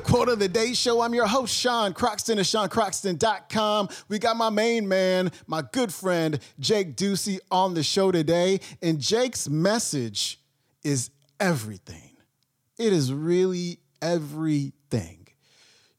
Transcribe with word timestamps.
Quote 0.00 0.28
of 0.28 0.40
the 0.40 0.48
Day 0.48 0.72
Show. 0.72 1.00
I'm 1.00 1.14
your 1.14 1.28
host, 1.28 1.54
Sean 1.54 1.92
Croxton 1.92 2.40
of 2.40 2.44
SeanCroxton.com. 2.44 3.88
We 4.08 4.18
got 4.18 4.36
my 4.36 4.50
main 4.50 4.88
man, 4.88 5.30
my 5.46 5.62
good 5.62 5.94
friend, 5.94 6.40
Jake 6.58 6.96
Ducey, 6.96 7.38
on 7.48 7.74
the 7.74 7.84
show 7.84 8.10
today. 8.10 8.58
And 8.82 8.98
Jake's 8.98 9.48
message 9.48 10.40
is 10.82 11.10
everything. 11.38 12.16
It 12.78 12.92
is 12.92 13.12
really 13.12 13.78
everything. 14.02 15.28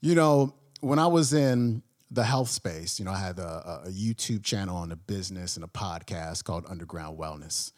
You 0.01 0.15
know, 0.15 0.55
when 0.81 0.99
I 0.99 1.07
was 1.07 1.31
in 1.31 1.83
the 2.11 2.25
health 2.25 2.49
space, 2.49 2.99
you 2.99 3.05
know, 3.05 3.11
I 3.11 3.19
had 3.19 3.39
a, 3.39 3.83
a 3.85 3.89
YouTube 3.89 4.43
channel 4.43 4.83
and 4.83 4.91
a 4.91 4.97
business 4.97 5.55
and 5.55 5.63
a 5.63 5.69
podcast 5.69 6.43
called 6.43 6.65
Underground 6.67 7.17
Wellness. 7.17 7.71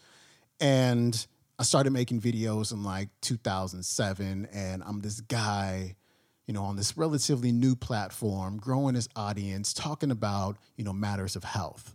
And 0.58 1.24
I 1.60 1.62
started 1.62 1.90
making 1.90 2.22
videos 2.22 2.72
in 2.72 2.82
like 2.82 3.10
2007, 3.20 4.48
and 4.50 4.82
I'm 4.82 5.00
this 5.00 5.20
guy, 5.20 5.94
you 6.46 6.54
know, 6.54 6.62
on 6.62 6.76
this 6.76 6.96
relatively 6.96 7.52
new 7.52 7.76
platform, 7.76 8.56
growing 8.56 8.94
his 8.94 9.10
audience, 9.14 9.74
talking 9.74 10.10
about, 10.10 10.56
you 10.78 10.84
know, 10.84 10.94
matters 10.94 11.36
of 11.36 11.44
health. 11.44 11.94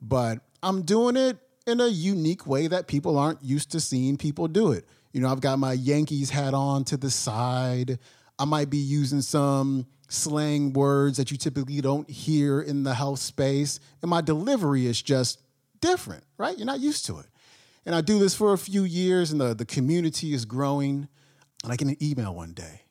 But 0.00 0.38
I'm 0.62 0.82
doing 0.82 1.16
it 1.16 1.38
in 1.66 1.80
a 1.80 1.88
unique 1.88 2.46
way 2.46 2.68
that 2.68 2.86
people 2.86 3.18
aren't 3.18 3.42
used 3.42 3.72
to 3.72 3.80
seeing 3.80 4.16
people 4.16 4.46
do 4.46 4.70
it. 4.70 4.86
You 5.12 5.20
know, 5.20 5.28
I've 5.28 5.40
got 5.40 5.58
my 5.58 5.72
Yankees 5.72 6.30
hat 6.30 6.54
on 6.54 6.84
to 6.84 6.96
the 6.96 7.10
side. 7.10 7.98
I 8.38 8.44
might 8.44 8.70
be 8.70 8.78
using 8.78 9.22
some 9.22 9.88
slang 10.08 10.72
words 10.72 11.16
that 11.16 11.32
you 11.32 11.36
typically 11.36 11.80
don't 11.80 12.08
hear 12.08 12.60
in 12.60 12.84
the 12.84 12.94
health 12.94 13.18
space, 13.18 13.80
and 14.02 14.08
my 14.08 14.20
delivery 14.20 14.86
is 14.86 15.02
just 15.02 15.42
different, 15.80 16.22
right? 16.38 16.56
You're 16.56 16.64
not 16.64 16.78
used 16.78 17.06
to 17.06 17.18
it. 17.18 17.26
And 17.86 17.94
I 17.94 18.00
do 18.00 18.18
this 18.18 18.34
for 18.34 18.52
a 18.52 18.58
few 18.58 18.84
years, 18.84 19.32
and 19.32 19.40
the, 19.40 19.54
the 19.54 19.64
community 19.64 20.34
is 20.34 20.44
growing. 20.44 21.08
And 21.62 21.72
I 21.72 21.76
get 21.76 21.88
an 21.88 21.96
email 22.02 22.34
one 22.34 22.52
day, 22.52 22.82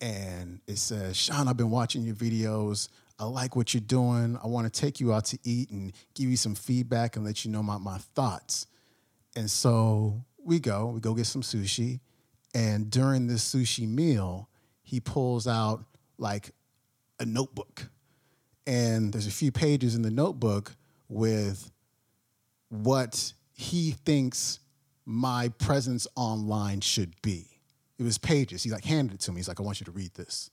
and 0.00 0.60
it 0.66 0.78
says, 0.78 1.16
Sean, 1.16 1.48
I've 1.48 1.56
been 1.56 1.70
watching 1.70 2.02
your 2.02 2.14
videos. 2.14 2.88
I 3.18 3.24
like 3.24 3.54
what 3.56 3.72
you're 3.72 3.80
doing. 3.80 4.38
I 4.42 4.46
want 4.46 4.72
to 4.72 4.80
take 4.80 5.00
you 5.00 5.12
out 5.12 5.26
to 5.26 5.38
eat 5.44 5.70
and 5.70 5.92
give 6.14 6.28
you 6.28 6.36
some 6.36 6.54
feedback 6.54 7.16
and 7.16 7.24
let 7.24 7.44
you 7.44 7.50
know 7.50 7.62
my, 7.62 7.78
my 7.78 7.98
thoughts. 7.98 8.66
And 9.36 9.50
so 9.50 10.24
we 10.42 10.58
go, 10.58 10.86
we 10.86 11.00
go 11.00 11.14
get 11.14 11.26
some 11.26 11.42
sushi. 11.42 12.00
And 12.54 12.90
during 12.90 13.26
this 13.26 13.54
sushi 13.54 13.88
meal, 13.88 14.48
he 14.82 15.00
pulls 15.00 15.46
out 15.46 15.84
like 16.18 16.52
a 17.20 17.24
notebook. 17.24 17.88
And 18.66 19.12
there's 19.12 19.26
a 19.26 19.32
few 19.32 19.52
pages 19.52 19.94
in 19.94 20.02
the 20.02 20.10
notebook 20.10 20.74
with 21.08 21.70
what 22.68 23.32
he 23.54 23.92
thinks 23.92 24.58
my 25.06 25.48
presence 25.58 26.06
online 26.16 26.80
should 26.80 27.14
be. 27.22 27.46
It 27.98 28.02
was 28.02 28.18
pages. 28.18 28.64
He 28.64 28.70
like 28.70 28.84
handed 28.84 29.14
it 29.14 29.20
to 29.20 29.32
me. 29.32 29.36
He's 29.36 29.48
like, 29.48 29.60
I 29.60 29.62
want 29.62 29.80
you 29.80 29.84
to 29.84 29.92
read 29.92 30.14
this. 30.14 30.50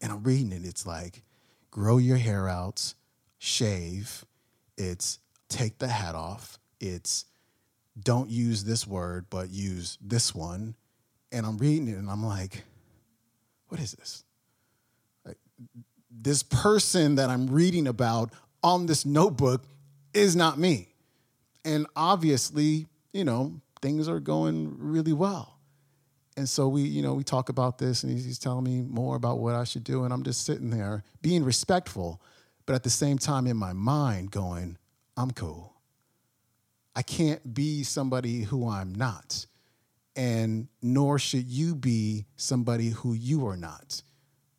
And 0.00 0.12
I'm 0.12 0.22
reading 0.22 0.52
it. 0.52 0.64
It's 0.64 0.86
like, 0.86 1.22
grow 1.70 1.98
your 1.98 2.16
hair 2.16 2.48
out, 2.48 2.94
shave. 3.38 4.24
It's 4.78 5.18
take 5.48 5.78
the 5.78 5.88
hat 5.88 6.14
off. 6.14 6.58
It's 6.80 7.24
don't 7.98 8.30
use 8.30 8.62
this 8.62 8.86
word, 8.86 9.26
but 9.28 9.50
use 9.50 9.98
this 10.00 10.34
one. 10.34 10.76
And 11.32 11.44
I'm 11.44 11.58
reading 11.58 11.88
it 11.88 11.96
and 11.96 12.08
I'm 12.08 12.24
like, 12.24 12.62
what 13.68 13.80
is 13.80 13.92
this? 13.92 14.22
Like, 15.24 15.38
this 16.10 16.44
person 16.44 17.16
that 17.16 17.28
I'm 17.28 17.48
reading 17.48 17.88
about 17.88 18.30
on 18.62 18.86
this 18.86 19.04
notebook 19.04 19.64
is 20.14 20.36
not 20.36 20.58
me 20.58 20.90
and 21.66 21.86
obviously, 21.96 22.86
you 23.12 23.24
know, 23.24 23.60
things 23.82 24.08
are 24.08 24.20
going 24.20 24.74
really 24.78 25.12
well. 25.12 25.58
And 26.36 26.48
so 26.48 26.68
we, 26.68 26.82
you 26.82 27.02
know, 27.02 27.14
we 27.14 27.24
talk 27.24 27.48
about 27.48 27.78
this, 27.78 28.04
and 28.04 28.12
he's, 28.12 28.38
telling 28.38 28.64
me 28.64 28.82
more 28.82 29.16
about 29.16 29.38
what 29.38 29.54
I 29.54 29.64
should 29.64 29.84
do, 29.84 30.04
and 30.04 30.12
I'm 30.12 30.22
just 30.22 30.44
sitting 30.44 30.70
there 30.70 31.02
being 31.22 31.42
respectful, 31.42 32.20
but 32.66 32.74
at 32.74 32.82
the 32.82 32.90
same 32.90 33.18
time 33.18 33.46
in 33.46 33.56
my 33.56 33.72
mind 33.72 34.30
going, 34.30 34.76
I'm 35.16 35.30
cool. 35.30 35.74
I 36.94 37.02
can't 37.02 37.54
be 37.54 37.82
somebody 37.82 38.42
who 38.42 38.68
I'm 38.68 38.94
not, 38.94 39.46
and 40.14 40.68
nor 40.82 41.18
should 41.18 41.46
you 41.46 41.74
be 41.74 42.26
somebody 42.36 42.90
who 42.90 43.14
you 43.14 43.46
are 43.46 43.56
not. 43.56 44.02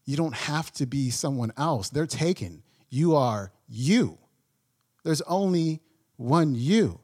You 0.05 0.17
don't 0.17 0.35
have 0.35 0.71
to 0.73 0.85
be 0.85 1.09
someone 1.09 1.51
else. 1.57 1.89
They're 1.89 2.07
taken. 2.07 2.63
You 2.89 3.15
are 3.15 3.51
you. 3.67 4.17
There's 5.03 5.21
only 5.21 5.81
one 6.17 6.55
you. 6.55 6.99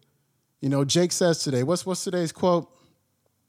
You 0.62 0.70
know, 0.70 0.84
Jake 0.86 1.12
says 1.12 1.40
today, 1.40 1.64
what's, 1.64 1.86
what's 1.86 2.04
today's 2.04 2.32
quote? 2.32 2.70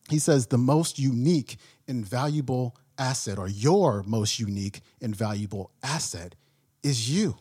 He 0.08 0.18
says, 0.18 0.46
the 0.46 0.58
most 0.58 0.98
unique 0.98 1.56
and 1.88 2.06
valuable 2.06 2.76
asset, 2.98 3.38
or 3.38 3.48
your 3.48 4.02
most 4.04 4.38
unique 4.38 4.80
and 5.00 5.16
valuable 5.16 5.70
asset, 5.82 6.34
is 6.82 7.10
you. 7.10 7.36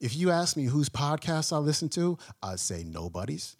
If 0.00 0.16
you 0.16 0.30
ask 0.30 0.56
me 0.56 0.64
whose 0.64 0.88
podcasts 0.88 1.52
I 1.52 1.58
listen 1.58 1.88
to, 1.90 2.18
I'd 2.42 2.60
say 2.60 2.84
nobody's. 2.84 3.56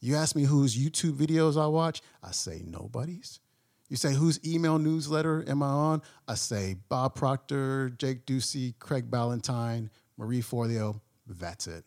You 0.00 0.16
ask 0.16 0.36
me 0.36 0.44
whose 0.44 0.76
YouTube 0.76 1.14
videos 1.14 1.60
I 1.60 1.66
watch, 1.66 2.02
I 2.22 2.32
say 2.32 2.62
nobody's. 2.66 3.40
You 3.88 3.96
say 3.96 4.14
whose 4.14 4.44
email 4.44 4.78
newsletter 4.78 5.44
am 5.48 5.62
I 5.62 5.68
on? 5.68 6.02
I 6.26 6.34
say 6.34 6.76
Bob 6.88 7.14
Proctor, 7.14 7.90
Jake 7.90 8.26
Ducey, 8.26 8.74
Craig 8.78 9.10
Ballantyne, 9.10 9.90
Marie 10.18 10.42
Forleo. 10.42 11.00
That's 11.26 11.66
it. 11.68 11.84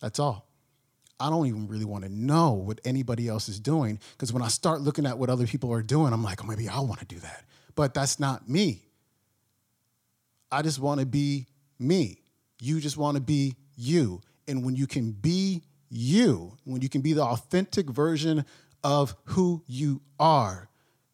That's 0.00 0.18
all. 0.18 0.46
I 1.18 1.30
don't 1.30 1.46
even 1.46 1.66
really 1.66 1.86
want 1.86 2.04
to 2.04 2.10
know 2.10 2.52
what 2.52 2.80
anybody 2.84 3.28
else 3.28 3.48
is 3.48 3.58
doing 3.58 3.98
because 4.12 4.32
when 4.32 4.42
I 4.42 4.48
start 4.48 4.82
looking 4.82 5.06
at 5.06 5.16
what 5.18 5.30
other 5.30 5.46
people 5.46 5.72
are 5.72 5.82
doing, 5.82 6.12
I'm 6.12 6.22
like, 6.22 6.44
oh, 6.44 6.46
maybe 6.46 6.68
I 6.68 6.80
want 6.80 7.00
to 7.00 7.06
do 7.06 7.18
that. 7.20 7.44
But 7.74 7.94
that's 7.94 8.20
not 8.20 8.48
me. 8.48 8.82
I 10.52 10.62
just 10.62 10.78
want 10.78 11.00
to 11.00 11.06
be 11.06 11.46
me. 11.78 12.18
You 12.60 12.80
just 12.80 12.96
want 12.96 13.16
to 13.16 13.22
be 13.22 13.56
you. 13.76 14.20
And 14.46 14.64
when 14.64 14.76
you 14.76 14.86
can 14.86 15.12
be 15.12 15.62
you, 15.88 16.56
when 16.64 16.82
you 16.82 16.88
can 16.88 17.00
be 17.00 17.12
the 17.12 17.22
authentic 17.22 17.88
version 17.88 18.44
of 18.84 19.14
who 19.24 19.62
you 19.66 20.02
are, 20.18 20.68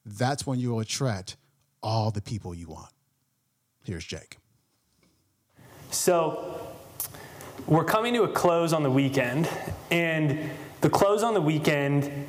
that's 0.05 0.47
when 0.47 0.59
you'll 0.59 0.81
attract 0.81 1.37
all 1.83 2.11
the 2.11 2.21
people 2.21 2.55
you 2.55 2.69
want. 2.69 2.91
Here's 3.85 4.05
Jake. 4.05 4.39
So, 5.91 6.62
we're 7.67 7.85
coming 7.85 8.15
to 8.15 8.25
a 8.25 8.29
close 8.29 8.73
on 8.73 8.83
the 8.83 8.91
weekend, 8.91 9.49
and 9.91 10.51
the 10.81 10.91
close 10.91 11.23
on 11.23 11.35
the 11.35 11.41
weekend, 11.41 12.29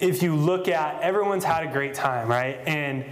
if 0.00 0.22
you 0.22 0.34
look 0.34 0.68
at 0.68 1.02
everyone's 1.02 1.44
had 1.44 1.64
a 1.64 1.72
great 1.72 1.94
time, 1.94 2.28
right? 2.28 2.58
And 2.66 3.04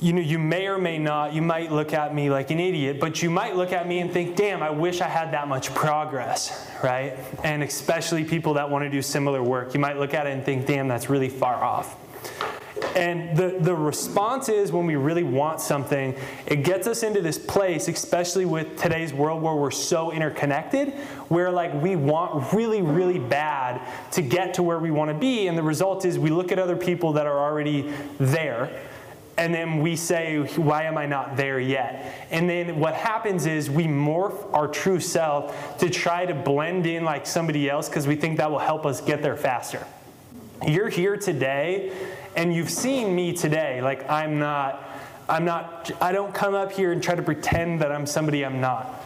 you 0.00 0.12
know, 0.12 0.20
you 0.20 0.38
may 0.38 0.66
or 0.66 0.78
may 0.78 0.98
not, 0.98 1.34
you 1.34 1.42
might 1.42 1.72
look 1.72 1.92
at 1.92 2.14
me 2.14 2.30
like 2.30 2.50
an 2.50 2.60
idiot, 2.60 3.00
but 3.00 3.22
you 3.22 3.28
might 3.28 3.56
look 3.56 3.72
at 3.72 3.86
me 3.88 3.98
and 3.98 4.10
think, 4.10 4.36
damn, 4.36 4.62
I 4.62 4.70
wish 4.70 5.00
I 5.00 5.08
had 5.08 5.32
that 5.32 5.48
much 5.48 5.74
progress, 5.74 6.70
right? 6.82 7.18
And 7.42 7.62
especially 7.62 8.24
people 8.24 8.54
that 8.54 8.70
want 8.70 8.84
to 8.84 8.90
do 8.90 9.02
similar 9.02 9.42
work, 9.42 9.74
you 9.74 9.80
might 9.80 9.98
look 9.98 10.14
at 10.14 10.26
it 10.26 10.30
and 10.30 10.44
think, 10.44 10.66
damn, 10.66 10.88
that's 10.88 11.10
really 11.10 11.28
far 11.28 11.62
off. 11.62 11.96
And 12.96 13.36
the, 13.36 13.56
the 13.60 13.74
response 13.74 14.48
is 14.48 14.72
when 14.72 14.86
we 14.86 14.96
really 14.96 15.22
want 15.22 15.60
something, 15.60 16.14
it 16.46 16.64
gets 16.64 16.86
us 16.86 17.02
into 17.02 17.20
this 17.20 17.38
place, 17.38 17.88
especially 17.88 18.44
with 18.44 18.78
today's 18.78 19.12
world 19.12 19.42
where 19.42 19.54
we're 19.54 19.70
so 19.70 20.10
interconnected, 20.10 20.94
where 21.28 21.50
like 21.50 21.72
we 21.74 21.96
want 21.96 22.52
really, 22.52 22.82
really 22.82 23.18
bad 23.18 23.80
to 24.12 24.22
get 24.22 24.54
to 24.54 24.62
where 24.62 24.78
we 24.78 24.90
want 24.90 25.10
to 25.10 25.14
be. 25.14 25.46
And 25.46 25.56
the 25.56 25.62
result 25.62 26.04
is 26.04 26.18
we 26.18 26.30
look 26.30 26.52
at 26.52 26.58
other 26.58 26.76
people 26.76 27.12
that 27.14 27.26
are 27.26 27.38
already 27.38 27.92
there 28.18 28.70
and 29.40 29.54
then 29.54 29.80
we 29.80 29.96
say, 29.96 30.36
Why 30.56 30.82
am 30.82 30.98
I 30.98 31.06
not 31.06 31.34
there 31.34 31.58
yet? 31.58 32.26
And 32.30 32.48
then 32.48 32.78
what 32.78 32.92
happens 32.94 33.46
is 33.46 33.70
we 33.70 33.84
morph 33.84 34.52
our 34.52 34.68
true 34.68 35.00
self 35.00 35.78
to 35.78 35.88
try 35.88 36.26
to 36.26 36.34
blend 36.34 36.86
in 36.86 37.04
like 37.04 37.26
somebody 37.26 37.70
else 37.70 37.88
because 37.88 38.06
we 38.06 38.16
think 38.16 38.36
that 38.36 38.50
will 38.50 38.58
help 38.58 38.84
us 38.84 39.00
get 39.00 39.22
there 39.22 39.38
faster. 39.38 39.86
You're 40.66 40.90
here 40.90 41.16
today 41.16 41.90
and 42.36 42.54
you've 42.54 42.70
seen 42.70 43.14
me 43.14 43.32
today. 43.32 43.80
Like 43.82 44.08
I'm 44.08 44.38
not, 44.38 44.88
I'm 45.28 45.44
not, 45.44 45.90
I 46.00 46.12
don't 46.12 46.34
come 46.34 46.54
up 46.54 46.72
here 46.72 46.92
and 46.92 47.02
try 47.02 47.14
to 47.14 47.22
pretend 47.22 47.80
that 47.80 47.92
I'm 47.92 48.06
somebody 48.06 48.44
I'm 48.44 48.60
not. 48.60 49.04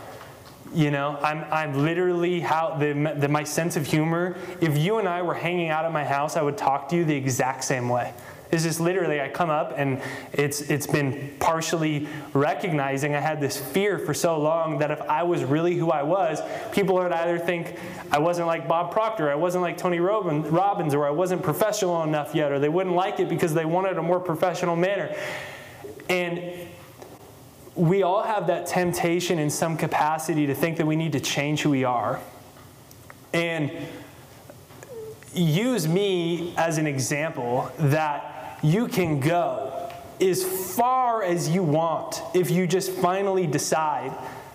You 0.74 0.90
know, 0.90 1.18
I'm, 1.22 1.44
I'm 1.52 1.84
literally 1.84 2.40
how 2.40 2.76
the, 2.76 3.14
the, 3.16 3.28
my 3.28 3.44
sense 3.44 3.76
of 3.76 3.86
humor. 3.86 4.36
If 4.60 4.76
you 4.76 4.98
and 4.98 5.08
I 5.08 5.22
were 5.22 5.34
hanging 5.34 5.68
out 5.68 5.84
at 5.84 5.92
my 5.92 6.04
house, 6.04 6.36
I 6.36 6.42
would 6.42 6.58
talk 6.58 6.88
to 6.88 6.96
you 6.96 7.04
the 7.04 7.14
exact 7.14 7.62
same 7.62 7.88
way. 7.88 8.12
It's 8.54 8.64
is 8.64 8.80
literally 8.80 9.20
I 9.20 9.28
come 9.28 9.50
up 9.50 9.74
and 9.76 10.00
it's 10.32 10.62
it's 10.62 10.86
been 10.86 11.34
partially 11.40 12.06
recognizing 12.32 13.14
I 13.14 13.20
had 13.20 13.40
this 13.40 13.58
fear 13.58 13.98
for 13.98 14.14
so 14.14 14.38
long 14.38 14.78
that 14.78 14.92
if 14.92 15.00
I 15.02 15.24
was 15.24 15.42
really 15.42 15.74
who 15.74 15.90
I 15.90 16.04
was, 16.04 16.40
people 16.72 16.94
would 16.94 17.10
either 17.10 17.38
think 17.38 17.76
I 18.12 18.18
wasn't 18.18 18.46
like 18.46 18.68
Bob 18.68 18.92
Proctor, 18.92 19.30
I 19.30 19.34
wasn't 19.34 19.62
like 19.62 19.76
Tony 19.76 19.98
Robbins, 19.98 20.94
or 20.94 21.06
I 21.06 21.10
wasn't 21.10 21.42
professional 21.42 22.04
enough 22.04 22.34
yet, 22.34 22.52
or 22.52 22.60
they 22.60 22.68
wouldn't 22.68 22.94
like 22.94 23.18
it 23.18 23.28
because 23.28 23.54
they 23.54 23.64
wanted 23.64 23.98
a 23.98 24.02
more 24.02 24.20
professional 24.20 24.76
manner. 24.76 25.14
And 26.08 26.68
we 27.74 28.04
all 28.04 28.22
have 28.22 28.46
that 28.46 28.66
temptation 28.66 29.40
in 29.40 29.50
some 29.50 29.76
capacity 29.76 30.46
to 30.46 30.54
think 30.54 30.76
that 30.76 30.86
we 30.86 30.94
need 30.94 31.12
to 31.12 31.20
change 31.20 31.62
who 31.62 31.70
we 31.70 31.82
are. 31.82 32.20
And 33.32 33.72
use 35.34 35.88
me 35.88 36.54
as 36.56 36.78
an 36.78 36.86
example 36.86 37.70
that 37.78 38.33
you 38.64 38.88
can 38.88 39.20
go 39.20 39.92
as 40.22 40.42
far 40.42 41.22
as 41.22 41.50
you 41.50 41.62
want 41.62 42.22
if 42.32 42.50
you 42.50 42.66
just 42.66 42.90
finally 42.92 43.46
decide 43.46 44.10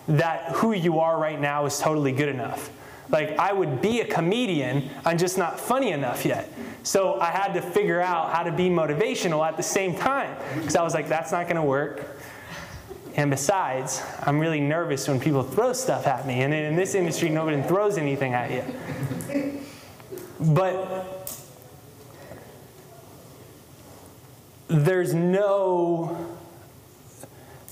that 0.08 0.52
who 0.54 0.74
you 0.74 1.00
are 1.00 1.20
right 1.20 1.40
now 1.40 1.68
is 1.68 1.78
totally 1.78 2.12
good 2.12 2.28
enough. 2.28 2.72
Like, 3.12 3.38
I 3.38 3.54
would 3.54 3.82
be 3.82 4.02
a 4.02 4.06
comedian, 4.06 4.90
I'm 5.06 5.20
just 5.20 5.38
not 5.38 5.60
funny 5.60 5.92
enough 5.92 6.26
yet. 6.26 6.52
So 6.82 7.20
I 7.20 7.28
had 7.28 7.54
to 7.54 7.62
figure 7.62 8.02
out 8.02 8.34
how 8.34 8.42
to 8.42 8.52
be 8.52 8.68
motivational 8.70 9.48
at 9.48 9.58
the 9.58 9.64
same 9.64 9.96
time. 9.96 10.36
Because 10.56 10.76
I 10.76 10.84
was 10.84 10.96
like, 10.96 11.08
that's 11.08 11.32
not 11.32 11.44
going 11.44 11.58
to 11.58 11.64
work. 11.64 12.18
And 13.16 13.30
besides, 13.30 14.02
I'm 14.24 14.40
really 14.40 14.60
nervous 14.60 15.08
when 15.08 15.20
people 15.20 15.44
throw 15.44 15.74
stuff 15.74 16.08
at 16.08 16.26
me. 16.26 16.42
And 16.42 16.54
in 16.54 16.76
this 16.76 16.96
industry, 16.96 17.30
nobody 17.30 17.62
throws 17.62 17.98
anything 17.98 18.34
at 18.34 18.52
you. 18.52 19.62
But 20.40 21.19
there's 24.69 25.13
no 25.13 26.38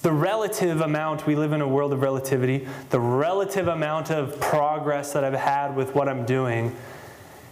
the 0.04 0.12
relative 0.12 0.82
amount, 0.82 1.26
we 1.26 1.36
live 1.36 1.52
in 1.52 1.62
a 1.62 1.68
world 1.68 1.92
of 1.92 2.02
relativity, 2.02 2.68
the 2.92 3.00
relative 3.00 3.68
amount 3.68 4.12
of 4.12 4.40
progress 4.40 5.12
that 5.14 5.24
I've 5.24 5.34
had 5.34 5.76
with 5.76 5.96
what 5.96 6.08
I'm 6.08 6.26
doing 6.26 6.76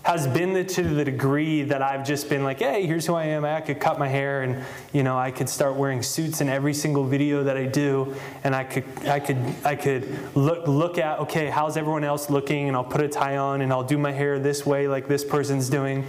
has 0.04 0.28
been 0.28 0.54
the, 0.54 0.64
to 0.64 0.84
the 0.84 1.04
degree 1.04 1.64
that 1.64 1.82
I've 1.82 2.06
just 2.06 2.30
been 2.30 2.44
like, 2.44 2.60
hey, 2.60 2.86
here's 2.86 3.08
who 3.08 3.16
I 3.16 3.26
am. 3.26 3.44
I 3.44 3.60
could 3.60 3.80
cut 3.80 3.98
my 3.98 4.08
hair 4.08 4.44
and, 4.44 4.64
you 4.94 5.02
know, 5.02 5.18
I 5.18 5.32
could 5.32 5.50
start 5.50 5.76
wearing 5.76 6.04
suits 6.04 6.42
in 6.42 6.48
every 6.48 6.76
single 6.76 7.04
video 7.04 7.44
that 7.44 7.58
I 7.58 7.66
do. 7.66 8.16
And 8.44 8.56
I 8.56 8.64
could, 8.64 8.86
I 9.08 9.20
could, 9.20 9.38
I 9.66 9.76
could 9.76 10.36
look, 10.36 10.68
look 10.68 11.00
at, 11.00 11.20
okay, 11.22 11.50
how's 11.50 11.76
everyone 11.76 12.04
else 12.04 12.30
looking? 12.30 12.68
And 12.68 12.78
I'll 12.78 12.84
put 12.84 13.02
a 13.02 13.08
tie 13.08 13.38
on 13.38 13.62
and 13.62 13.74
I'll 13.74 13.84
do 13.84 13.98
my 13.98 14.12
hair 14.12 14.38
this 14.38 14.64
way 14.64 14.88
like 14.88 15.08
this 15.08 15.26
person's 15.26 15.70
doing. 15.70 16.06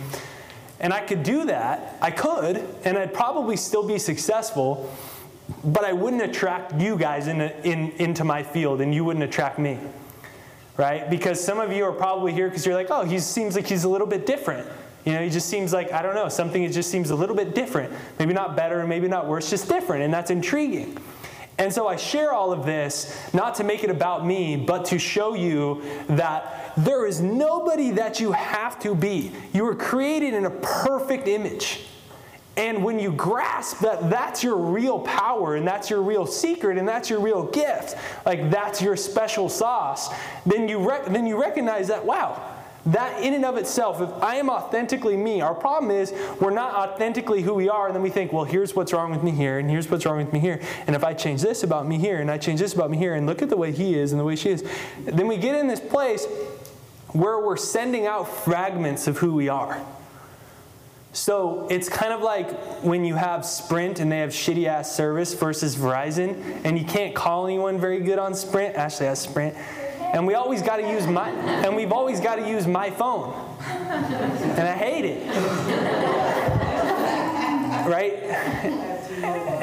And 0.80 0.92
I 0.92 1.00
could 1.00 1.22
do 1.22 1.46
that. 1.46 1.96
I 2.00 2.10
could. 2.10 2.64
And 2.84 2.98
I'd 2.98 3.14
probably 3.14 3.56
still 3.56 3.86
be 3.86 3.98
successful. 3.98 4.92
But 5.64 5.84
I 5.84 5.92
wouldn't 5.92 6.22
attract 6.22 6.80
you 6.80 6.96
guys 6.96 7.28
in, 7.28 7.40
in, 7.40 7.92
into 7.92 8.24
my 8.24 8.42
field 8.42 8.80
and 8.80 8.94
you 8.94 9.04
wouldn't 9.04 9.24
attract 9.24 9.58
me 9.58 9.78
right? 10.76 11.08
Because 11.08 11.42
some 11.42 11.58
of 11.58 11.72
you 11.72 11.84
are 11.84 11.92
probably 11.92 12.32
here 12.32 12.48
because 12.48 12.66
you're 12.66 12.74
like, 12.74 12.90
oh, 12.90 13.04
he 13.04 13.18
seems 13.18 13.56
like 13.56 13.66
he's 13.66 13.84
a 13.84 13.88
little 13.88 14.06
bit 14.06 14.26
different. 14.26 14.68
You 15.04 15.12
know, 15.12 15.22
he 15.22 15.30
just 15.30 15.48
seems 15.48 15.72
like, 15.72 15.92
I 15.92 16.02
don't 16.02 16.14
know, 16.14 16.28
something 16.28 16.64
that 16.64 16.72
just 16.72 16.90
seems 16.90 17.10
a 17.10 17.14
little 17.14 17.36
bit 17.36 17.54
different. 17.54 17.92
Maybe 18.18 18.34
not 18.34 18.56
better, 18.56 18.84
maybe 18.86 19.08
not 19.08 19.26
worse, 19.26 19.48
just 19.48 19.68
different, 19.68 20.02
and 20.02 20.12
that's 20.12 20.30
intriguing. 20.30 20.98
And 21.58 21.72
so 21.72 21.88
I 21.88 21.96
share 21.96 22.32
all 22.32 22.52
of 22.52 22.66
this 22.66 23.32
not 23.32 23.54
to 23.54 23.64
make 23.64 23.82
it 23.84 23.88
about 23.88 24.26
me, 24.26 24.56
but 24.56 24.84
to 24.86 24.98
show 24.98 25.34
you 25.34 25.82
that 26.08 26.65
there 26.76 27.06
is 27.06 27.20
nobody 27.20 27.90
that 27.92 28.20
you 28.20 28.32
have 28.32 28.78
to 28.80 28.94
be. 28.94 29.32
You 29.52 29.64
were 29.64 29.74
created 29.74 30.34
in 30.34 30.46
a 30.46 30.50
perfect 30.50 31.28
image. 31.28 31.86
And 32.56 32.82
when 32.82 32.98
you 32.98 33.12
grasp 33.12 33.80
that 33.80 34.08
that's 34.08 34.42
your 34.42 34.56
real 34.56 35.00
power 35.00 35.56
and 35.56 35.66
that's 35.66 35.90
your 35.90 36.00
real 36.00 36.26
secret 36.26 36.78
and 36.78 36.88
that's 36.88 37.10
your 37.10 37.20
real 37.20 37.44
gift, 37.44 37.96
like 38.24 38.50
that's 38.50 38.80
your 38.80 38.96
special 38.96 39.48
sauce, 39.48 40.08
then 40.46 40.66
you, 40.66 40.78
rec- 40.78 41.06
then 41.06 41.26
you 41.26 41.38
recognize 41.38 41.88
that, 41.88 42.04
wow, 42.04 42.56
that 42.86 43.22
in 43.22 43.34
and 43.34 43.44
of 43.44 43.56
itself, 43.56 44.00
if 44.00 44.10
I 44.22 44.36
am 44.36 44.48
authentically 44.48 45.16
me, 45.16 45.40
our 45.40 45.54
problem 45.54 45.90
is 45.90 46.14
we're 46.40 46.50
not 46.50 46.74
authentically 46.74 47.42
who 47.42 47.52
we 47.52 47.68
are, 47.68 47.86
and 47.86 47.94
then 47.94 48.02
we 48.02 48.10
think, 48.10 48.32
well, 48.32 48.44
here's 48.44 48.76
what's 48.76 48.92
wrong 48.92 49.10
with 49.10 49.22
me 49.22 49.32
here, 49.32 49.58
and 49.58 49.68
here's 49.68 49.90
what's 49.90 50.06
wrong 50.06 50.18
with 50.18 50.32
me 50.32 50.38
here. 50.38 50.60
And 50.86 50.94
if 50.94 51.02
I 51.02 51.12
change 51.12 51.42
this 51.42 51.64
about 51.64 51.86
me 51.86 51.98
here, 51.98 52.20
and 52.20 52.30
I 52.30 52.38
change 52.38 52.60
this 52.60 52.74
about 52.74 52.90
me 52.90 52.96
here, 52.96 53.14
and 53.14 53.26
look 53.26 53.42
at 53.42 53.50
the 53.50 53.56
way 53.56 53.72
he 53.72 53.96
is 53.96 54.12
and 54.12 54.20
the 54.20 54.24
way 54.24 54.36
she 54.36 54.50
is, 54.50 54.64
then 55.04 55.26
we 55.26 55.36
get 55.36 55.56
in 55.56 55.66
this 55.66 55.80
place 55.80 56.26
where 57.12 57.40
we're 57.40 57.56
sending 57.56 58.06
out 58.06 58.24
fragments 58.24 59.06
of 59.06 59.18
who 59.18 59.34
we 59.34 59.48
are. 59.48 59.80
So 61.12 61.66
it's 61.70 61.88
kind 61.88 62.12
of 62.12 62.20
like 62.20 62.50
when 62.82 63.04
you 63.04 63.14
have 63.14 63.46
Sprint 63.46 64.00
and 64.00 64.12
they 64.12 64.18
have 64.18 64.30
shitty 64.30 64.66
ass 64.66 64.94
service 64.94 65.32
versus 65.32 65.74
Verizon, 65.74 66.60
and 66.62 66.78
you 66.78 66.84
can't 66.84 67.14
call 67.14 67.46
anyone 67.46 67.80
very 67.80 68.00
good 68.00 68.18
on 68.18 68.34
Sprint. 68.34 68.74
Ashley 68.76 69.06
has 69.06 69.20
Sprint. 69.20 69.56
And 70.12 70.26
we 70.26 70.34
always 70.34 70.60
got 70.62 70.76
to 70.76 70.88
use 70.88 71.06
my, 71.06 71.30
and 71.30 71.74
we've 71.74 71.92
always 71.92 72.20
got 72.20 72.36
to 72.36 72.48
use 72.48 72.66
my 72.66 72.90
phone. 72.90 73.32
And 73.66 74.68
I 74.68 74.74
hate 74.74 75.04
it. 75.06 75.26
right? 77.86 78.12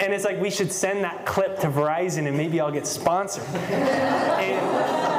And 0.02 0.12
it's 0.12 0.26
like 0.26 0.40
we 0.42 0.50
should 0.50 0.72
send 0.72 1.04
that 1.04 1.26
clip 1.26 1.60
to 1.60 1.70
Verizon 1.70 2.28
and 2.28 2.36
maybe 2.36 2.60
I'll 2.60 2.72
get 2.72 2.88
sponsored. 2.88 3.46
And, 3.46 5.13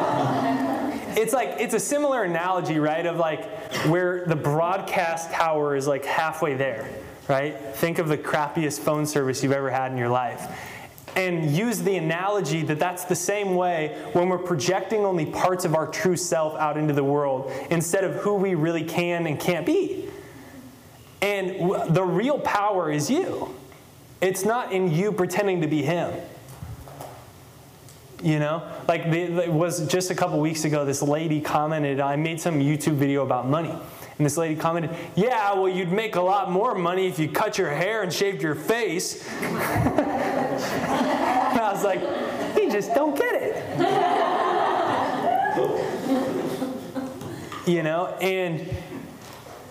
it's 1.17 1.33
like 1.33 1.57
it's 1.59 1.75
a 1.75 1.81
similar 1.81 2.25
analogy, 2.25 2.79
right? 2.79 3.05
Of 3.07 3.17
like 3.17 3.45
where 3.87 4.25
the 4.27 4.37
broadcast 4.37 5.31
tower 5.31 5.77
is 5.77 5.87
like 5.87 6.05
halfway 6.05 6.55
there, 6.55 6.89
right? 7.29 7.59
Think 7.77 7.99
of 7.99 8.09
the 8.09 8.19
crappiest 8.19 8.81
phone 8.81 9.07
service 9.07 9.43
you've 9.43 9.53
ever 9.53 9.71
had 9.71 9.93
in 9.93 9.99
your 9.99 10.09
life. 10.09 10.51
And 11.17 11.55
use 11.57 11.81
the 11.81 11.97
analogy 11.97 12.63
that 12.65 12.81
that's 12.81 13.05
the 13.05 13.15
same 13.15 13.55
way 13.55 13.97
when 14.15 14.29
we're 14.29 14.39
projecting 14.39 15.05
only 15.05 15.27
parts 15.27 15.65
of 15.65 15.77
our 15.77 15.87
true 15.87 16.17
self 16.17 16.57
out 16.57 16.77
into 16.77 16.93
the 16.93 17.05
world 17.05 17.53
instead 17.71 18.03
of 18.03 18.15
who 18.17 18.35
we 18.35 18.57
really 18.57 18.83
can 18.83 19.27
and 19.29 19.39
can't 19.39 19.65
be. 19.65 20.09
And 21.23 21.95
the 21.95 22.03
real 22.03 22.41
power 22.41 22.91
is 22.91 23.09
you. 23.09 23.55
It's 24.21 24.45
not 24.45 24.73
in 24.73 24.91
you 24.91 25.13
pretending 25.13 25.61
to 25.61 25.69
be 25.69 25.83
him. 25.83 26.13
You 28.25 28.39
know, 28.39 28.63
like 28.89 29.03
it 29.05 29.53
was 29.53 29.87
just 29.87 30.11
a 30.11 30.15
couple 30.15 30.41
weeks 30.41 30.65
ago, 30.65 30.87
this 30.87 31.03
lady 31.03 31.43
commented, 31.43 32.01
I 32.01 32.17
made 32.17 32.41
some 32.41 32.59
YouTube 32.59 32.95
video 32.95 33.23
about 33.23 33.47
money. 33.47 33.69
And 33.69 34.25
this 34.25 34.39
lady 34.39 34.57
commented, 34.57 34.97
Yeah, 35.15 35.53
well, 35.53 35.69
you'd 35.69 35.93
make 35.93 36.17
a 36.17 36.23
lot 36.23 36.51
more 36.51 36.75
money 36.75 37.07
if 37.07 37.19
you 37.19 37.29
cut 37.29 37.59
your 37.59 37.69
hair 37.69 38.03
and 38.03 38.11
shaved 38.11 38.43
your 38.43 38.55
face. 38.55 39.29
and 39.43 39.59
I 41.61 41.71
was 41.71 41.85
like, 41.85 42.01
You 42.57 42.73
just 42.73 42.95
don't 42.95 43.15
get 43.15 43.43
it. 43.43 43.57
you 47.69 47.83
know, 47.83 48.07
and 48.23 48.63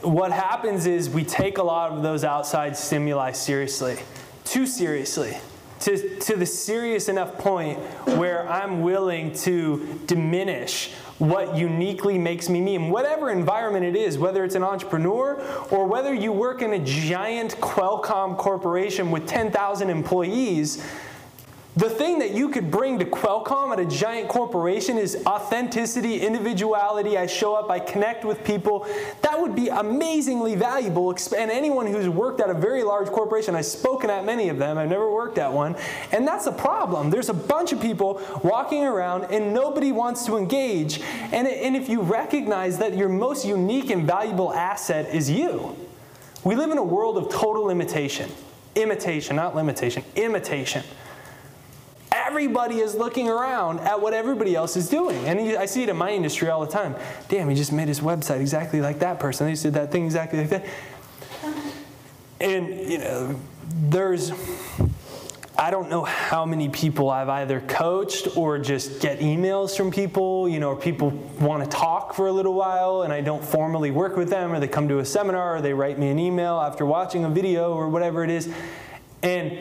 what 0.03 0.31
happens 0.31 0.86
is 0.86 1.10
we 1.10 1.24
take 1.24 1.57
a 1.57 1.63
lot 1.63 1.91
of 1.91 2.03
those 2.03 2.24
outside 2.24 2.77
stimuli 2.77 3.31
seriously, 3.31 3.98
too 4.45 4.67
seriously 4.67 5.38
to, 5.84 6.20
to 6.20 6.36
the 6.38 6.46
serious 6.46 7.10
enough 7.10 7.38
point 7.38 7.78
where 8.18 8.48
I'm 8.50 8.82
willing 8.82 9.34
to 9.40 10.00
diminish 10.06 10.94
what 11.18 11.56
uniquely 11.56 12.18
makes 12.18 12.50
me 12.50 12.62
me. 12.62 12.75
In 12.75 12.90
whatever 12.90 13.30
environment 13.30 13.86
it 13.86 13.96
is, 13.96 14.18
whether 14.18 14.44
it's 14.44 14.56
an 14.56 14.63
entrepreneur 14.63 15.42
or 15.72 15.86
whether 15.86 16.13
you 16.13 16.32
work 16.32 16.62
in 16.62 16.74
a 16.74 16.80
giant 16.80 17.56
Qualcomm 17.58 18.38
corporation 18.38 19.12
with 19.12 19.28
10,000 19.28 19.90
employees 19.90 20.86
the 21.75 21.89
thing 21.89 22.20
that 22.20 22.36
you 22.36 22.50
could 22.50 22.70
bring 22.70 23.00
to 23.00 23.06
Qualcomm 23.06 23.74
at 23.74 23.80
a 23.80 23.86
giant 23.86 24.30
corporation 24.30 25.00
is 25.00 25.24
authenticity, 25.25 26.22
individuality. 26.22 27.18
I 27.18 27.25
show 27.25 27.56
up, 27.56 27.72
I 27.72 27.80
connect 27.80 28.24
with 28.24 28.44
people. 28.44 28.88
That 29.24 29.42
would 29.42 29.56
be 29.56 29.70
amazingly 29.70 30.56
valuable. 30.56 31.10
And 31.36 31.50
anyone 31.50 31.88
who's 31.88 32.08
worked 32.08 32.42
at 32.42 32.51
a 32.51 32.53
very 32.53 32.84
large 32.84 33.08
corporation, 33.08 33.56
I've 33.56 33.65
spoken 33.65 34.12
at 34.12 34.24
many 34.24 34.50
of 34.50 34.60
them, 34.60 34.77
I've 34.77 34.89
never 34.89 35.12
worked 35.12 35.39
at 35.39 35.51
one. 35.51 35.75
And 36.12 36.27
that's 36.27 36.46
a 36.46 36.51
problem. 36.51 37.10
There's 37.10 37.30
a 37.30 37.34
bunch 37.34 37.74
of 37.74 37.82
people 37.82 38.22
walking 38.44 38.84
around 38.84 39.32
and 39.32 39.51
nobody 39.51 39.92
wants 39.92 40.27
to 40.27 40.38
engage. 40.38 41.01
And, 41.32 41.48
and 41.48 41.75
if 41.75 41.89
you 41.89 42.01
recognize 42.01 42.77
that 42.77 42.96
your 42.96 43.10
most 43.10 43.46
unique 43.46 43.89
and 43.89 44.06
valuable 44.06 44.53
asset 44.53 45.13
is 45.13 45.27
you, 45.27 45.75
we 46.44 46.56
live 46.56 46.70
in 46.70 46.77
a 46.77 46.84
world 46.84 47.18
of 47.18 47.30
total 47.30 47.72
imitation. 47.72 48.30
Imitation, 48.75 49.36
not 49.36 49.56
limitation, 49.56 50.03
imitation 50.15 50.84
everybody 52.34 52.80
is 52.80 52.96
looking 52.96 53.30
around 53.30 53.80
at 53.82 54.02
what 54.02 54.12
everybody 54.12 54.56
else 54.56 54.75
is 54.75 54.90
doing. 54.90 55.24
And 55.28 55.40
I 55.56 55.68
see 55.68 55.84
it 55.84 55.90
in 55.90 55.96
my 55.96 56.10
industry 56.10 56.50
all 56.50 56.66
the 56.66 56.72
time. 56.72 56.96
Damn, 57.30 57.48
he 57.48 57.54
just 57.54 57.72
made 57.72 57.88
his 57.88 58.00
website 58.00 58.42
exactly 58.42 58.82
like 58.82 58.98
that 59.00 59.20
person. 59.20 59.46
They 59.46 59.54
did 59.54 59.75
that 59.75 59.92
thing 59.92 60.06
exactly 60.06 60.40
like 60.40 60.50
that. 60.50 60.66
And, 62.42 62.90
you 62.90 62.98
know, 62.98 63.40
there's, 63.68 64.32
I 65.56 65.70
don't 65.70 65.92
know 65.92 66.04
how 66.04 66.44
many 66.44 66.70
people 66.70 67.12
I've 67.12 67.30
either 67.30 67.62
coached 67.62 68.36
or 68.36 68.58
just 68.58 69.00
get 69.00 69.20
emails 69.20 69.78
from 69.78 69.92
people, 69.92 70.50
you 70.50 70.60
know, 70.60 70.70
or 70.70 70.75
people 70.75 71.12
want 71.40 71.63
to 71.63 71.70
talk 71.70 72.16
for 72.16 72.25
a 72.25 72.32
little 72.32 72.56
while 72.56 73.04
and 73.04 73.13
I 73.13 73.22
don't 73.22 73.46
formally 73.46 73.92
work 73.92 74.18
with 74.18 74.32
them, 74.32 74.52
or 74.52 74.60
they 74.60 74.68
come 74.68 74.88
to 74.88 74.98
a 74.98 75.06
seminar, 75.06 75.58
or 75.58 75.62
they 75.62 75.75
write 75.75 76.00
me 76.00 76.10
an 76.10 76.18
email 76.18 76.60
after 76.60 76.84
watching 76.84 77.25
a 77.25 77.30
video 77.30 77.74
or 77.74 77.90
whatever 77.90 78.24
it 78.24 78.32
is. 78.32 78.52
And 79.22 79.56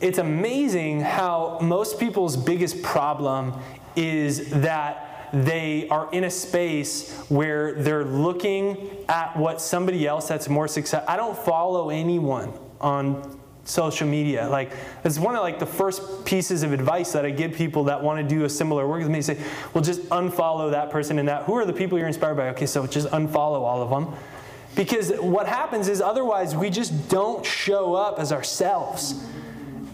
it's 0.00 0.18
amazing 0.18 1.00
how 1.00 1.58
most 1.60 2.00
people's 2.00 2.36
biggest 2.36 2.82
problem 2.82 3.54
is 3.96 4.50
that 4.50 5.28
they 5.32 5.88
are 5.88 6.10
in 6.12 6.24
a 6.24 6.30
space 6.30 7.14
where 7.28 7.74
they're 7.74 8.04
looking 8.04 8.90
at 9.08 9.36
what 9.36 9.60
somebody 9.60 10.06
else 10.06 10.26
that's 10.26 10.48
more 10.48 10.66
successful. 10.66 11.08
I 11.08 11.16
don't 11.16 11.36
follow 11.38 11.90
anyone 11.90 12.52
on 12.80 13.38
social 13.64 14.08
media. 14.08 14.48
Like 14.48 14.72
it's 15.04 15.18
one 15.18 15.36
of 15.36 15.42
like 15.42 15.58
the 15.58 15.66
first 15.66 16.24
pieces 16.24 16.62
of 16.62 16.72
advice 16.72 17.12
that 17.12 17.24
I 17.24 17.30
give 17.30 17.52
people 17.52 17.84
that 17.84 18.02
want 18.02 18.18
to 18.20 18.34
do 18.34 18.44
a 18.44 18.48
similar 18.48 18.88
work 18.88 19.02
with 19.02 19.10
me. 19.10 19.22
Say, 19.22 19.38
well, 19.72 19.84
just 19.84 20.02
unfollow 20.08 20.70
that 20.72 20.90
person 20.90 21.18
and 21.18 21.28
that. 21.28 21.44
Who 21.44 21.54
are 21.54 21.64
the 21.64 21.72
people 21.72 21.98
you're 21.98 22.08
inspired 22.08 22.36
by? 22.36 22.48
Okay, 22.50 22.66
so 22.66 22.86
just 22.86 23.08
unfollow 23.08 23.60
all 23.60 23.82
of 23.82 23.90
them 23.90 24.16
Because 24.74 25.12
what 25.20 25.46
happens 25.46 25.88
is 25.88 26.00
otherwise 26.00 26.56
we 26.56 26.70
just 26.70 27.08
don't 27.08 27.44
show 27.44 27.94
up 27.94 28.18
as 28.18 28.32
ourselves. 28.32 29.24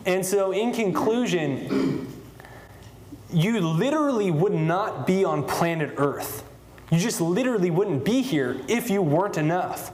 And 0.07 0.25
so, 0.25 0.53
in 0.53 0.73
conclusion, 0.73 2.07
you 3.33 3.61
literally 3.61 4.31
would 4.31 4.55
not 4.55 5.07
be 5.07 5.25
on 5.25 5.43
planet 5.45 5.95
Earth. 5.97 6.45
You 6.91 6.99
just 6.99 7.21
literally 7.21 7.71
wouldn't 7.71 8.05
be 8.05 8.23
here 8.23 8.61
if 8.69 8.89
you 8.89 9.03
weren't 9.03 9.37
enough. 9.37 9.93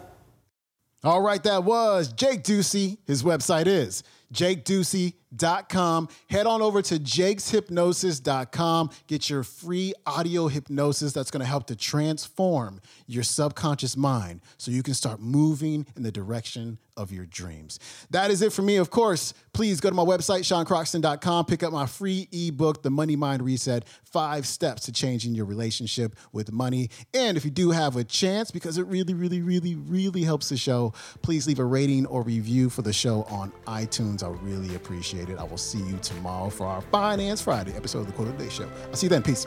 All 1.02 1.22
right, 1.22 1.42
that 1.42 1.64
was 1.64 2.12
Jake 2.12 2.44
Ducey. 2.44 2.98
His 3.06 3.22
website 3.22 3.66
is 3.66 4.04
jakeducey.com. 4.32 6.08
Head 6.28 6.46
on 6.46 6.62
over 6.62 6.82
to 6.82 6.98
jakeshypnosis.com. 6.98 8.90
Get 9.06 9.30
your 9.30 9.42
free 9.42 9.94
audio 10.06 10.48
hypnosis 10.48 11.12
that's 11.12 11.30
going 11.30 11.40
to 11.40 11.46
help 11.46 11.66
to 11.68 11.76
transform 11.76 12.80
your 13.06 13.22
subconscious 13.22 13.96
mind 13.96 14.40
so 14.58 14.70
you 14.70 14.82
can 14.82 14.94
start 14.94 15.20
moving 15.20 15.86
in 15.96 16.02
the 16.02 16.12
direction 16.12 16.78
of 16.96 17.10
your 17.10 17.26
dreams. 17.26 17.78
That 18.10 18.30
is 18.30 18.42
it 18.42 18.52
for 18.52 18.62
me. 18.62 18.76
Of 18.76 18.90
course, 18.90 19.32
please 19.52 19.80
go 19.80 19.88
to 19.88 19.94
my 19.94 20.04
website, 20.04 20.40
seancroxton.com, 20.40 21.46
pick 21.46 21.62
up 21.62 21.72
my 21.72 21.86
free 21.86 22.28
ebook, 22.32 22.82
The 22.82 22.90
Money 22.90 23.16
Mind 23.16 23.42
Reset 23.42 23.84
Five 24.04 24.46
Steps 24.46 24.84
to 24.84 24.92
Changing 24.92 25.34
Your 25.34 25.46
Relationship 25.46 26.14
with 26.32 26.52
Money. 26.52 26.90
And 27.14 27.36
if 27.36 27.44
you 27.44 27.50
do 27.50 27.70
have 27.70 27.96
a 27.96 28.04
chance, 28.04 28.50
because 28.50 28.78
it 28.78 28.86
really, 28.86 29.14
really, 29.14 29.40
really, 29.40 29.74
really 29.74 30.22
helps 30.22 30.50
the 30.50 30.56
show, 30.56 30.92
please 31.22 31.46
leave 31.46 31.58
a 31.58 31.64
rating 31.64 32.06
or 32.06 32.22
review 32.22 32.68
for 32.68 32.82
the 32.82 32.92
show 32.92 33.22
on 33.24 33.52
iTunes. 33.66 34.21
I 34.22 34.28
really 34.42 34.74
appreciate 34.74 35.28
it. 35.28 35.38
I 35.38 35.44
will 35.44 35.58
see 35.58 35.78
you 35.82 35.98
tomorrow 36.02 36.50
for 36.50 36.66
our 36.66 36.80
Finance 36.80 37.42
Friday 37.42 37.74
episode 37.74 38.00
of 38.00 38.06
the 38.06 38.12
Quote 38.12 38.28
of 38.28 38.38
the 38.38 38.44
Day 38.44 38.50
Show. 38.50 38.68
I'll 38.88 38.94
see 38.94 39.06
you 39.06 39.10
then. 39.10 39.22
Peace. 39.22 39.46